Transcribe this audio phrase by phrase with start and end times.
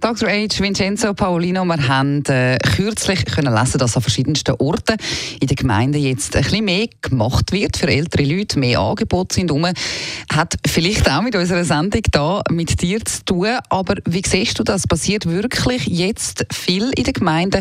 [0.00, 0.28] Dr.
[0.28, 0.60] H.
[0.60, 4.96] Vincenzo Paolino, wir haben äh, kürzlich können lesen, dass an verschiedensten Orten
[5.40, 9.50] in der Gemeinde jetzt ein bisschen mehr gemacht wird für ältere Leute, mehr Angebote sind
[9.50, 9.66] rum.
[10.32, 14.62] Hat vielleicht auch mit unserer Sendung da mit dir zu tun, aber wie siehst du
[14.62, 14.86] das?
[14.86, 17.60] Passiert wirklich jetzt viel in der Gemeinde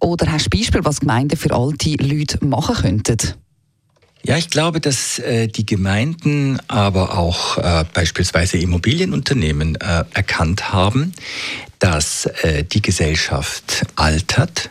[0.00, 3.34] oder hast du Beispiel, was Gemeinden für alte Leute machen könnten?
[4.22, 11.14] Ja, ich glaube, dass äh, die Gemeinden, aber auch äh, beispielsweise Immobilienunternehmen äh, erkannt haben,
[11.80, 14.70] dass äh, die Gesellschaft altert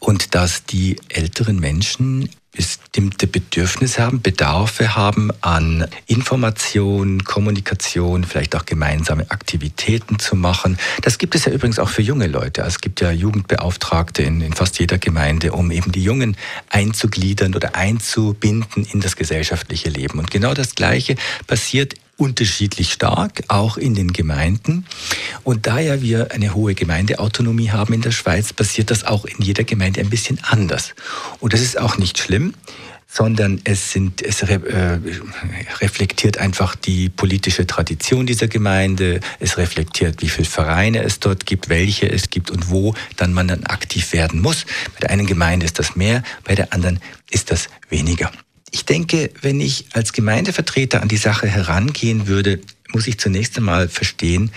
[0.00, 8.66] und dass die älteren Menschen bestimmte Bedürfnisse haben, Bedarfe haben an Information, Kommunikation, vielleicht auch
[8.66, 10.76] gemeinsame Aktivitäten zu machen.
[11.02, 12.62] Das gibt es ja übrigens auch für junge Leute.
[12.62, 16.36] Es gibt ja Jugendbeauftragte in, in fast jeder Gemeinde, um eben die Jungen
[16.68, 20.18] einzugliedern oder einzubinden in das gesellschaftliche Leben.
[20.18, 21.14] Und genau das Gleiche
[21.46, 24.84] passiert unterschiedlich stark, auch in den Gemeinden.
[25.44, 29.42] Und da ja wir eine hohe Gemeindeautonomie haben in der Schweiz, passiert das auch in
[29.42, 30.94] jeder Gemeinde ein bisschen anders.
[31.40, 32.52] Und das ist auch nicht schlimm
[33.10, 34.98] sondern es, sind, es re, äh,
[35.80, 41.70] reflektiert einfach die politische Tradition dieser Gemeinde, es reflektiert, wie viele Vereine es dort gibt,
[41.70, 44.66] welche es gibt und wo dann man dann aktiv werden muss.
[44.92, 48.30] Bei der einen Gemeinde ist das mehr, bei der anderen ist das weniger.
[48.70, 52.60] Ich denke, wenn ich als Gemeindevertreter an die Sache herangehen würde,
[52.92, 54.50] muss ich zunächst einmal verstehen,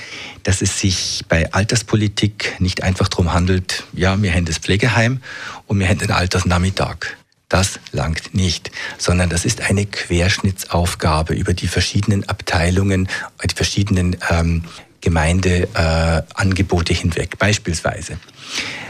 [0.44, 5.22] dass es sich bei Alterspolitik nicht einfach darum handelt, ja, wir haben das Pflegeheim
[5.68, 7.18] und wir haben den Altersnachmittag.
[7.50, 13.10] Das langt nicht, sondern das ist eine Querschnittsaufgabe über die verschiedenen Abteilungen,
[13.44, 14.64] die verschiedenen ähm,
[15.02, 17.38] Gemeindeangebote äh, hinweg.
[17.38, 18.18] Beispielsweise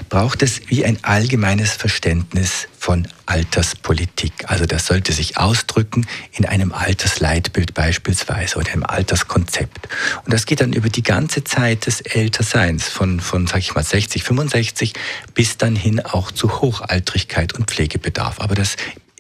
[0.10, 4.34] braucht es wie ein allgemeines Verständnis von Alterspolitik.
[4.48, 9.88] Also das sollte sich ausdrücken in einem Altersleitbild beispielsweise oder einem Alterskonzept.
[10.26, 13.84] Und das geht dann über die ganze Zeit des Älterseins von, von sag ich mal,
[13.84, 14.94] 60, 65
[15.36, 18.40] bis dann hin auch zu Hochaltrigkeit und Pflegebedarf.
[18.40, 18.78] Aber das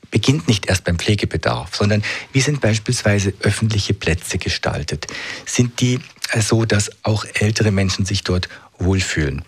[0.09, 2.01] beginnt nicht erst beim Pflegebedarf, sondern
[2.33, 5.05] wie sind beispielsweise öffentliche Plätze gestaltet?
[5.45, 5.99] Sind die
[6.39, 9.43] so, dass auch ältere Menschen sich dort wohlfühlen?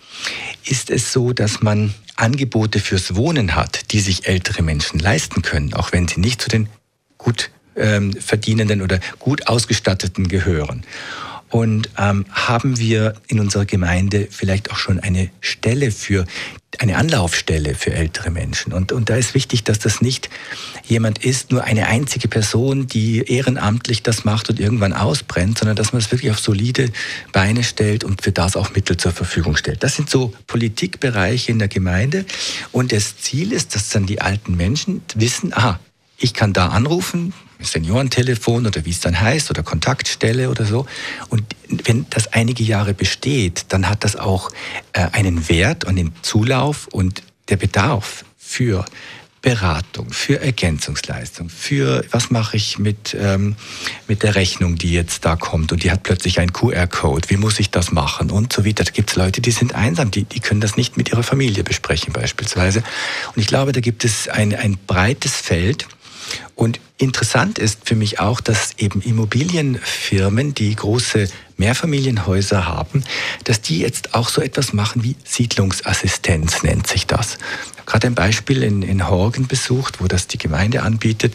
[0.65, 5.73] Ist es so, dass man Angebote fürs Wohnen hat, die sich ältere Menschen leisten können,
[5.73, 6.69] auch wenn sie nicht zu den
[7.17, 10.83] gut ähm, verdienenden oder gut ausgestatteten gehören?
[11.53, 16.25] Und ähm, haben wir in unserer Gemeinde vielleicht auch schon eine Stelle für
[16.79, 18.73] eine Anlaufstelle für ältere Menschen.
[18.73, 20.31] Und, und da ist wichtig, dass das nicht
[20.83, 25.93] jemand ist, nur eine einzige Person, die ehrenamtlich das macht und irgendwann ausbrennt, sondern dass
[25.93, 26.89] man es wirklich auf solide
[27.33, 29.83] Beine stellt und für das auch Mittel zur Verfügung stellt.
[29.83, 32.25] Das sind so Politikbereiche in der Gemeinde.
[32.71, 35.79] Und das Ziel ist, dass dann die alten Menschen wissen, aha,
[36.23, 40.85] ich kann da anrufen, Seniorentelefon oder wie es dann heißt oder Kontaktstelle oder so.
[41.29, 44.49] Und wenn das einige Jahre besteht, dann hat das auch
[44.93, 48.85] äh, einen Wert und den Zulauf und der Bedarf für
[49.41, 53.57] Beratung, für Ergänzungsleistung, für was mache ich mit, ähm,
[54.07, 57.59] mit der Rechnung, die jetzt da kommt und die hat plötzlich einen QR-Code, wie muss
[57.59, 58.85] ich das machen und so weiter.
[58.85, 61.65] Da gibt es Leute, die sind einsam, die, die können das nicht mit ihrer Familie
[61.65, 62.83] besprechen beispielsweise.
[63.35, 65.87] Und ich glaube, da gibt es ein, ein breites Feld,
[66.55, 73.03] und interessant ist für mich auch, dass eben Immobilienfirmen, die große Mehrfamilienhäuser haben,
[73.43, 77.37] dass die jetzt auch so etwas machen wie Siedlungsassistenz nennt sich das.
[77.73, 81.33] Ich habe gerade ein Beispiel in, in Horgen besucht, wo das die Gemeinde anbietet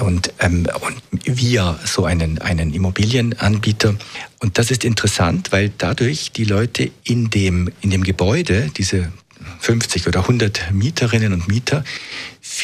[0.00, 3.94] und, ähm, und wir so einen, einen Immobilienanbieter.
[4.40, 9.12] Und das ist interessant, weil dadurch die Leute in dem, in dem Gebäude, diese
[9.60, 11.84] 50 oder 100 Mieterinnen und Mieter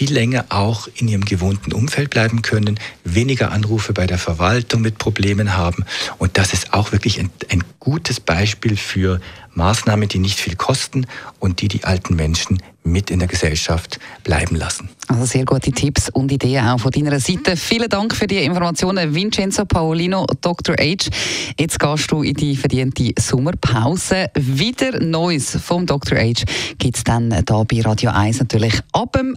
[0.00, 4.96] viel länger auch in ihrem gewohnten Umfeld bleiben können, weniger Anrufe bei der Verwaltung mit
[4.96, 5.84] Problemen haben.
[6.16, 9.20] Und das ist auch wirklich ein, ein gutes Beispiel für
[9.52, 11.06] Maßnahmen, die nicht viel kosten
[11.38, 14.88] und die die alten Menschen mit in der Gesellschaft bleiben lassen.
[15.08, 17.56] Also sehr gute Tipps und Ideen auch von deiner Seite.
[17.56, 20.76] Vielen Dank für die Informationen, Vincenzo Paolino, Dr.
[20.76, 21.10] H.
[21.58, 24.30] Jetzt gehst du in die verdiente Sommerpause.
[24.34, 26.16] Wieder Neues vom Dr.
[26.18, 26.44] H
[26.78, 29.36] gibt es dann hier bei Radio 1 natürlich ab dem